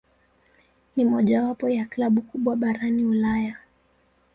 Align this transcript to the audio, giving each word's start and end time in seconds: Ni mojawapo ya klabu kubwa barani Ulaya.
Ni 0.95 1.05
mojawapo 1.05 1.69
ya 1.69 1.85
klabu 1.85 2.21
kubwa 2.21 2.55
barani 2.55 3.05
Ulaya. 3.05 3.57